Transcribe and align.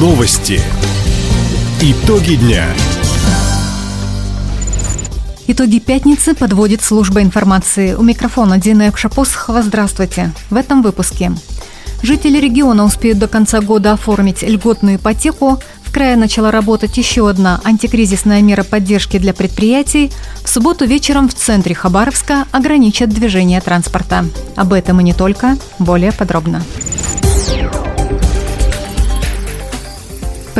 Новости. 0.00 0.62
Итоги 1.82 2.36
дня. 2.36 2.64
Итоги 5.46 5.78
пятницы 5.78 6.34
подводит 6.34 6.80
служба 6.80 7.20
информации. 7.20 7.92
У 7.92 8.00
микрофона 8.00 8.56
Дина 8.56 8.84
Якшапосхова. 8.84 9.60
Здравствуйте. 9.62 10.32
В 10.48 10.56
этом 10.56 10.80
выпуске. 10.80 11.32
Жители 12.02 12.38
региона 12.38 12.86
успеют 12.86 13.18
до 13.18 13.28
конца 13.28 13.60
года 13.60 13.92
оформить 13.92 14.42
льготную 14.42 14.96
ипотеку. 14.96 15.60
В 15.84 15.92
крае 15.92 16.16
начала 16.16 16.50
работать 16.50 16.96
еще 16.96 17.28
одна 17.28 17.60
антикризисная 17.62 18.40
мера 18.40 18.64
поддержки 18.64 19.18
для 19.18 19.34
предприятий. 19.34 20.10
В 20.42 20.48
субботу 20.48 20.86
вечером 20.86 21.28
в 21.28 21.34
центре 21.34 21.74
Хабаровска 21.74 22.46
ограничат 22.52 23.10
движение 23.10 23.60
транспорта. 23.60 24.24
Об 24.56 24.72
этом 24.72 24.98
и 25.00 25.04
не 25.04 25.12
только. 25.12 25.58
Более 25.78 26.12
подробно. 26.12 26.62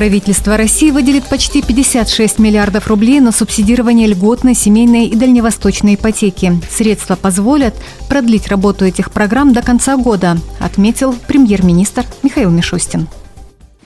Правительство 0.01 0.57
России 0.57 0.91
выделит 0.91 1.29
почти 1.29 1.61
56 1.61 2.39
миллиардов 2.39 2.87
рублей 2.87 3.21
на 3.21 3.33
субсидирование 3.33 4.09
льготной, 4.09 4.55
семейной 4.55 5.09
и 5.09 5.15
дальневосточной 5.15 5.97
ипотеки. 5.97 6.55
Средства 6.71 7.17
позволят 7.17 7.75
продлить 8.09 8.49
работу 8.49 8.87
этих 8.87 9.11
программ 9.11 9.53
до 9.53 9.61
конца 9.61 9.99
года, 9.99 10.39
отметил 10.59 11.15
премьер-министр 11.29 12.07
Михаил 12.23 12.49
Мишустин. 12.49 13.09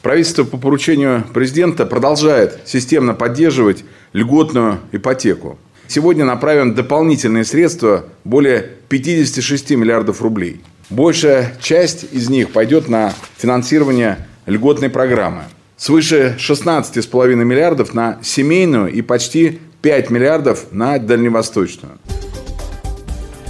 Правительство 0.02 0.44
по 0.44 0.56
поручению 0.56 1.24
президента 1.34 1.84
продолжает 1.84 2.60
системно 2.64 3.14
поддерживать 3.14 3.84
льготную 4.12 4.78
ипотеку. 4.92 5.58
Сегодня 5.88 6.24
направим 6.24 6.76
дополнительные 6.76 7.44
средства 7.44 8.04
более 8.22 8.70
56 8.88 9.70
миллиардов 9.72 10.22
рублей. 10.22 10.60
Большая 10.90 11.56
часть 11.60 12.06
из 12.12 12.30
них 12.30 12.50
пойдет 12.50 12.88
на 12.88 13.12
финансирование 13.36 14.28
льготной 14.46 14.90
программы 14.90 15.46
свыше 15.76 16.36
16,5 16.38 17.34
миллиардов 17.34 17.94
на 17.94 18.18
семейную 18.22 18.92
и 18.92 19.02
почти 19.02 19.60
5 19.82 20.10
миллиардов 20.10 20.66
на 20.70 20.98
дальневосточную. 20.98 21.98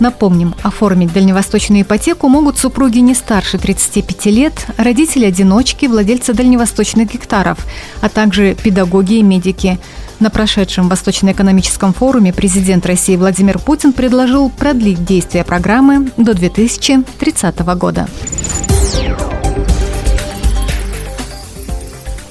Напомним, 0.00 0.54
оформить 0.62 1.12
дальневосточную 1.12 1.82
ипотеку 1.82 2.28
могут 2.28 2.58
супруги 2.58 2.98
не 2.98 3.14
старше 3.14 3.58
35 3.58 4.26
лет, 4.26 4.66
родители-одиночки, 4.76 5.86
владельцы 5.86 6.34
дальневосточных 6.34 7.12
гектаров, 7.12 7.58
а 8.00 8.08
также 8.08 8.56
педагоги 8.60 9.14
и 9.14 9.22
медики. 9.22 9.78
На 10.18 10.30
прошедшем 10.30 10.88
Восточно-экономическом 10.88 11.92
форуме 11.92 12.32
президент 12.32 12.86
России 12.86 13.16
Владимир 13.16 13.58
Путин 13.58 13.92
предложил 13.92 14.50
продлить 14.50 15.04
действие 15.04 15.44
программы 15.44 16.10
до 16.16 16.34
2030 16.34 17.58
года. 17.76 18.08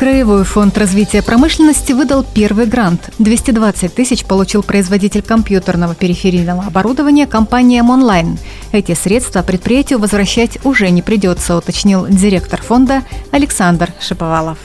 Краевой 0.03 0.43
фонд 0.43 0.77
развития 0.77 1.23
промышленности 1.23 1.93
выдал 1.93 2.25
первый 2.25 2.65
грант. 2.65 3.09
220 3.19 3.95
тысяч 3.95 4.25
получил 4.25 4.61
производитель 4.61 5.21
компьютерного 5.21 5.95
периферийного 5.95 6.63
оборудования 6.63 7.25
компания 7.25 7.81
Monline. 7.83 8.37
Эти 8.73 8.95
средства 8.95 9.43
предприятию 9.43 9.99
возвращать 9.99 10.57
уже 10.65 10.89
не 10.89 11.01
придется, 11.01 11.55
уточнил 11.55 12.05
директор 12.05 12.61
фонда 12.61 13.03
Александр 13.31 13.93
Шиповалов. 14.01 14.57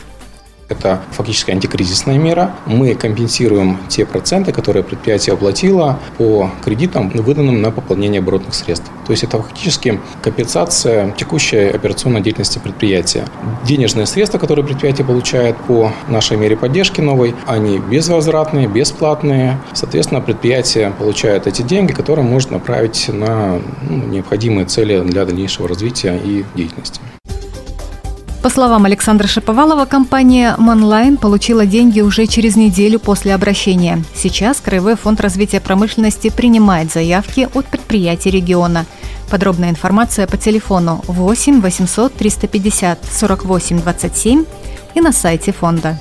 Это 0.68 1.00
фактически 1.12 1.50
антикризисная 1.50 2.18
мера. 2.18 2.54
Мы 2.66 2.94
компенсируем 2.94 3.78
те 3.88 4.04
проценты, 4.04 4.52
которые 4.52 4.84
предприятие 4.84 5.32
оплатило 5.32 5.98
по 6.18 6.50
кредитам, 6.62 7.08
выданным 7.08 7.62
на 7.62 7.70
пополнение 7.70 8.20
оборотных 8.20 8.54
средств. 8.54 8.90
То 9.06 9.12
есть 9.12 9.24
это 9.24 9.38
фактически 9.38 9.98
компенсация 10.22 11.10
текущей 11.12 11.68
операционной 11.68 12.20
деятельности 12.20 12.58
предприятия. 12.58 13.24
Денежные 13.64 14.06
средства, 14.06 14.38
которые 14.38 14.64
предприятие 14.64 15.06
получает 15.06 15.56
по 15.56 15.90
нашей 16.08 16.36
мере 16.36 16.56
поддержки 16.56 17.00
новой, 17.00 17.34
они 17.46 17.78
безвозвратные, 17.78 18.68
бесплатные. 18.68 19.58
Соответственно, 19.72 20.20
предприятие 20.20 20.92
получает 20.98 21.46
эти 21.46 21.62
деньги, 21.62 21.92
которые 21.92 22.26
может 22.26 22.50
направить 22.50 23.08
на 23.08 23.60
ну, 23.88 23.96
необходимые 24.06 24.66
цели 24.66 25.00
для 25.00 25.24
дальнейшего 25.24 25.66
развития 25.66 26.20
и 26.22 26.44
деятельности. 26.54 27.00
По 28.42 28.50
словам 28.50 28.84
Александра 28.84 29.26
Шаповалова, 29.26 29.84
компания 29.84 30.54
«Монлайн» 30.58 31.16
получила 31.16 31.66
деньги 31.66 32.00
уже 32.00 32.26
через 32.26 32.54
неделю 32.54 33.00
после 33.00 33.34
обращения. 33.34 34.04
Сейчас 34.14 34.60
Краевой 34.60 34.94
фонд 34.94 35.20
развития 35.20 35.60
промышленности 35.60 36.30
принимает 36.30 36.92
заявки 36.92 37.48
от 37.52 37.66
предприятий 37.66 38.30
региона. 38.30 38.86
Подробная 39.28 39.70
информация 39.70 40.28
по 40.28 40.36
телефону 40.36 41.02
8 41.08 41.60
800 41.60 42.14
350 42.14 42.98
48 43.10 43.80
27 43.80 44.44
и 44.94 45.00
на 45.00 45.12
сайте 45.12 45.52
фонда. 45.52 45.98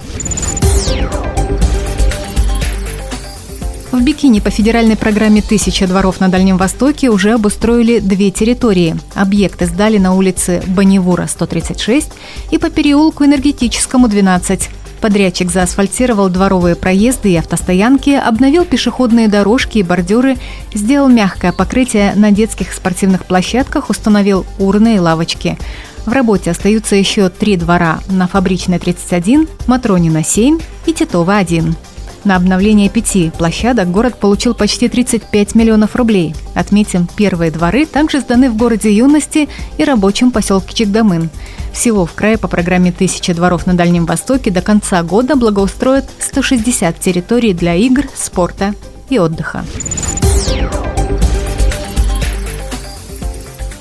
В 3.92 4.02
Бикини 4.02 4.42
по 4.42 4.50
федеральной 4.50 4.98
программе 4.98 5.42
«Тысяча 5.42 5.88
дворов 5.88 6.20
на 6.20 6.28
Дальнем 6.28 6.58
Востоке» 6.58 7.10
уже 7.10 7.32
обустроили 7.32 8.00
две 8.00 8.32
территории. 8.32 8.98
Объекты 9.16 9.66
сдали 9.66 9.98
на 9.98 10.14
улице 10.14 10.62
Баневура, 10.68 11.26
136 11.26 12.10
и 12.52 12.58
по 12.58 12.70
переулку 12.70 13.24
Энергетическому, 13.24 14.10
12. 14.10 14.70
Подрядчик 15.00 15.50
заасфальтировал 15.50 16.28
дворовые 16.28 16.76
проезды 16.76 17.32
и 17.32 17.38
автостоянки, 17.38 18.10
обновил 18.10 18.66
пешеходные 18.66 19.30
дорожки 19.30 19.78
и 19.78 19.84
бордюры, 19.84 20.36
сделал 20.74 21.08
мягкое 21.08 21.54
покрытие 21.54 22.14
на 22.16 22.32
детских 22.32 22.74
спортивных 22.74 23.26
площадках, 23.26 23.90
установил 23.90 24.46
урны 24.60 24.98
и 24.98 25.00
лавочки. 25.00 25.58
В 26.06 26.12
работе 26.12 26.52
остаются 26.52 26.98
еще 26.98 27.30
три 27.30 27.56
двора 27.56 28.00
на 28.10 28.28
Фабричной 28.28 28.80
31, 28.80 29.48
Матронина 29.66 30.26
7 30.26 30.60
и 30.86 30.94
Титова 30.94 31.38
1. 31.38 31.76
На 32.28 32.36
обновление 32.36 32.90
пяти 32.90 33.32
площадок 33.38 33.90
город 33.90 34.20
получил 34.20 34.54
почти 34.54 34.90
35 34.90 35.56
миллионов 35.56 35.96
рублей. 35.96 36.36
Отметим, 36.56 37.08
первые 37.16 37.52
дворы 37.52 37.86
также 37.86 38.20
сданы 38.20 38.50
в 38.50 38.58
городе 38.58 38.92
Юности 38.92 39.48
и 39.78 39.84
рабочем 39.86 40.32
поселке 40.32 40.76
Чегдамын. 40.76 41.30
Всего 41.72 42.06
в 42.06 42.12
крае 42.12 42.38
по 42.38 42.50
программе 42.50 42.92
«Тысяча 42.92 43.34
дворов 43.34 43.66
на 43.66 43.76
Дальнем 43.76 44.06
Востоке» 44.06 44.52
до 44.52 44.62
конца 44.62 45.04
года 45.04 45.38
благоустроят 45.38 46.10
160 46.20 47.00
территорий 47.00 47.54
для 47.54 47.76
игр, 47.76 48.04
спорта 48.14 48.74
и 49.08 49.20
отдыха. 49.20 49.64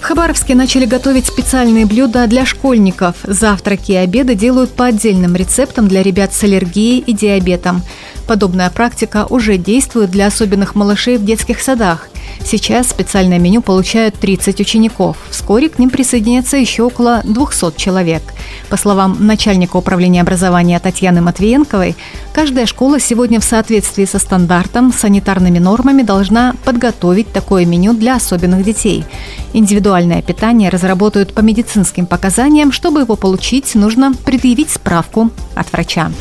Хабаровске 0.06 0.54
начали 0.54 0.86
готовить 0.86 1.26
специальные 1.26 1.84
блюда 1.84 2.28
для 2.28 2.46
школьников. 2.46 3.16
Завтраки 3.24 3.90
и 3.90 3.96
обеды 3.96 4.36
делают 4.36 4.70
по 4.70 4.84
отдельным 4.84 5.34
рецептам 5.34 5.88
для 5.88 6.04
ребят 6.04 6.32
с 6.32 6.44
аллергией 6.44 7.00
и 7.00 7.12
диабетом. 7.12 7.82
Подобная 8.28 8.70
практика 8.70 9.26
уже 9.28 9.56
действует 9.56 10.12
для 10.12 10.28
особенных 10.28 10.76
малышей 10.76 11.16
в 11.18 11.24
детских 11.24 11.60
садах. 11.60 12.08
Сейчас 12.44 12.88
специальное 12.88 13.38
меню 13.38 13.62
получают 13.62 14.14
30 14.16 14.60
учеников. 14.60 15.16
Вскоре 15.30 15.68
к 15.68 15.78
ним 15.78 15.90
присоединится 15.90 16.56
еще 16.56 16.84
около 16.84 17.22
200 17.24 17.76
человек. 17.76 18.22
По 18.68 18.76
словам 18.76 19.26
начальника 19.26 19.76
управления 19.76 20.20
образования 20.20 20.78
Татьяны 20.78 21.20
Матвиенковой, 21.20 21.96
каждая 22.32 22.66
школа 22.66 23.00
сегодня 23.00 23.40
в 23.40 23.44
соответствии 23.44 24.04
со 24.04 24.18
стандартом, 24.18 24.92
санитарными 24.92 25.58
нормами 25.58 26.02
должна 26.02 26.54
подготовить 26.64 27.32
такое 27.32 27.64
меню 27.64 27.94
для 27.94 28.16
особенных 28.16 28.64
детей. 28.64 29.04
Индивидуальное 29.56 30.20
питание 30.20 30.68
разработают 30.68 31.32
по 31.32 31.40
медицинским 31.40 32.04
показаниям. 32.04 32.72
Чтобы 32.72 33.00
его 33.00 33.16
получить, 33.16 33.74
нужно 33.74 34.12
предъявить 34.12 34.68
справку 34.68 35.30
от 35.54 35.72
врача. 35.72 36.12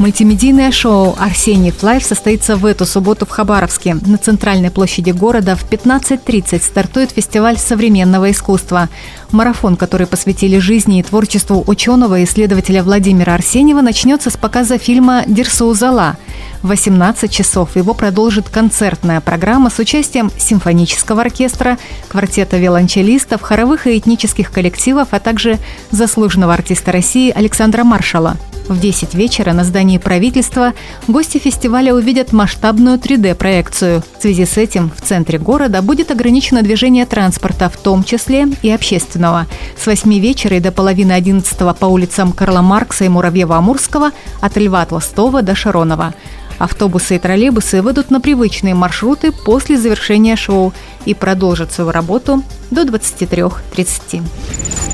Мультимедийное 0.00 0.72
шоу 0.72 1.14
«Арсеньев 1.18 1.74
Live» 1.82 2.02
состоится 2.02 2.56
в 2.56 2.64
эту 2.64 2.86
субботу 2.86 3.26
в 3.26 3.28
Хабаровске. 3.28 3.98
На 4.06 4.16
центральной 4.16 4.70
площади 4.70 5.10
города 5.10 5.56
в 5.56 5.70
15.30 5.70 6.62
стартует 6.62 7.10
фестиваль 7.10 7.58
современного 7.58 8.30
искусства. 8.30 8.88
Марафон, 9.30 9.76
который 9.76 10.06
посвятили 10.06 10.56
жизни 10.56 11.00
и 11.00 11.02
творчеству 11.02 11.62
ученого 11.66 12.18
и 12.18 12.24
исследователя 12.24 12.82
Владимира 12.82 13.34
Арсеньева, 13.34 13.82
начнется 13.82 14.30
с 14.30 14.38
показа 14.38 14.78
фильма 14.78 15.24
«Дерсу 15.26 15.74
Зала». 15.74 16.16
В 16.62 16.68
18 16.68 17.30
часов 17.30 17.76
его 17.76 17.92
продолжит 17.92 18.48
концертная 18.48 19.20
программа 19.20 19.68
с 19.68 19.78
участием 19.78 20.32
симфонического 20.38 21.20
оркестра, 21.20 21.76
квартета 22.08 22.56
виолончелистов, 22.56 23.42
хоровых 23.42 23.86
и 23.86 23.98
этнических 23.98 24.50
коллективов, 24.50 25.08
а 25.10 25.20
также 25.20 25.58
заслуженного 25.90 26.54
артиста 26.54 26.90
России 26.90 27.30
Александра 27.30 27.84
Маршала– 27.84 28.38
в 28.70 28.80
10 28.80 29.14
вечера 29.14 29.52
на 29.52 29.64
здании 29.64 29.98
правительства 29.98 30.72
гости 31.08 31.38
фестиваля 31.38 31.94
увидят 31.94 32.32
масштабную 32.32 32.98
3D-проекцию. 32.98 34.02
В 34.18 34.22
связи 34.22 34.46
с 34.46 34.56
этим 34.56 34.90
в 34.96 35.00
центре 35.00 35.38
города 35.38 35.82
будет 35.82 36.10
ограничено 36.10 36.62
движение 36.62 37.04
транспорта, 37.04 37.68
в 37.68 37.76
том 37.76 38.04
числе 38.04 38.46
и 38.62 38.70
общественного. 38.70 39.46
С 39.76 39.86
8 39.86 40.18
вечера 40.18 40.56
и 40.56 40.60
до 40.60 40.72
половины 40.72 41.12
11 41.12 41.76
по 41.76 41.86
улицам 41.86 42.32
Карла 42.32 42.62
Маркса 42.62 43.04
и 43.04 43.08
Муравьева-Амурского 43.08 44.12
от 44.40 44.56
Льва 44.56 44.86
Толстого 44.86 45.42
до 45.42 45.54
Шаронова. 45.54 46.14
Автобусы 46.58 47.16
и 47.16 47.18
троллейбусы 47.18 47.82
выйдут 47.82 48.10
на 48.10 48.20
привычные 48.20 48.74
маршруты 48.74 49.32
после 49.32 49.78
завершения 49.78 50.36
шоу 50.36 50.72
и 51.06 51.14
продолжат 51.14 51.72
свою 51.72 51.90
работу 51.90 52.42
до 52.70 52.82
23.30. 52.82 54.89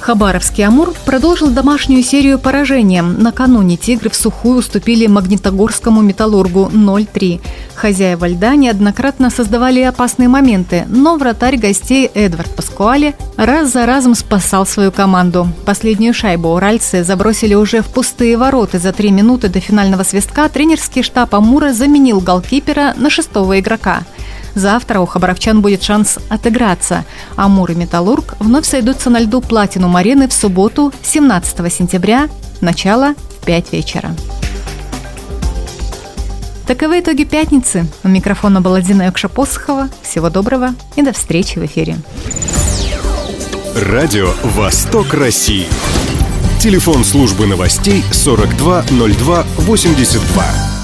Хабаровский 0.00 0.64
«Амур» 0.64 0.94
продолжил 1.04 1.50
домашнюю 1.50 2.02
серию 2.02 2.38
поражения. 2.38 3.02
Накануне 3.02 3.76
«Тигры» 3.76 4.08
в 4.08 4.16
сухую 4.16 4.58
уступили 4.58 5.06
Магнитогорскому 5.06 6.00
«Металлургу» 6.00 6.70
0-3. 6.72 7.40
Хозяева 7.74 8.26
льда 8.26 8.56
неоднократно 8.56 9.30
создавали 9.30 9.80
опасные 9.80 10.28
моменты, 10.28 10.84
но 10.88 11.16
вратарь 11.16 11.58
гостей 11.58 12.10
Эдвард 12.14 12.54
Паскуале 12.56 13.14
раз 13.36 13.72
за 13.72 13.84
разом 13.84 14.14
спасал 14.14 14.66
свою 14.66 14.90
команду. 14.90 15.48
Последнюю 15.66 16.14
шайбу 16.14 16.48
уральцы 16.48 17.04
забросили 17.04 17.54
уже 17.54 17.82
в 17.82 17.88
пустые 17.88 18.36
ворота. 18.36 18.78
За 18.78 18.92
три 18.92 19.10
минуты 19.10 19.48
до 19.48 19.60
финального 19.60 20.02
свистка 20.02 20.48
тренерский 20.48 21.02
штаб 21.02 21.34
«Амура» 21.34 21.72
заменил 21.72 22.20
голкипера 22.20 22.94
на 22.96 23.10
шестого 23.10 23.60
игрока– 23.60 24.02
Завтра 24.54 25.00
у 25.00 25.06
хабаровчан 25.06 25.60
будет 25.60 25.82
шанс 25.82 26.18
отыграться. 26.28 27.04
Амур 27.36 27.72
и 27.72 27.74
Металлург 27.74 28.34
вновь 28.38 28.66
сойдутся 28.66 29.10
на 29.10 29.20
льду 29.20 29.40
Платину 29.40 29.94
арены 29.94 30.28
в 30.28 30.32
субботу, 30.32 30.92
17 31.02 31.72
сентября, 31.72 32.28
начало 32.60 33.14
в 33.14 33.44
5 33.44 33.72
вечера. 33.72 34.14
Таковы 36.66 37.00
итоги 37.00 37.24
пятницы. 37.24 37.86
У 38.04 38.08
микрофона 38.08 38.60
была 38.60 38.80
Дина 38.80 39.08
Якша-Посохова. 39.08 39.88
Всего 40.02 40.30
доброго 40.30 40.74
и 40.94 41.02
до 41.02 41.12
встречи 41.12 41.58
в 41.58 41.64
эфире. 41.64 41.96
Радио 43.74 44.30
«Восток 44.44 45.14
России». 45.14 45.66
Телефон 46.60 47.04
службы 47.04 47.46
новостей 47.46 48.04
420282. 48.12 50.79